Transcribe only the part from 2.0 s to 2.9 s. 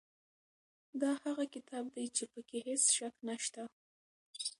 چې په کې هیڅ